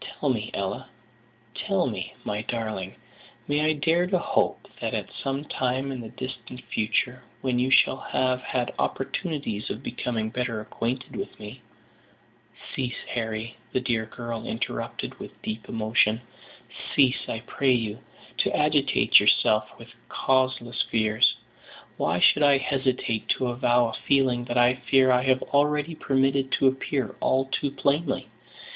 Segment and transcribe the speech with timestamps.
[0.00, 0.88] "Tell me, Ella,
[1.54, 2.96] tell me, my darling,
[3.46, 7.70] may I dare to hope that at some time in the distant future, when you
[7.70, 11.62] shall have had opportunities of becoming better acquainted with me"
[12.74, 16.20] "Cease, Harry," the dear girl interrupted, with deep emotion,
[16.96, 18.00] "cease, I pray you,
[18.38, 21.36] to agitate yourself with causeless fears.
[21.96, 26.50] Why should I hesitate to avow a feeling that I fear I have already permitted
[26.58, 28.26] to appear all too plainly.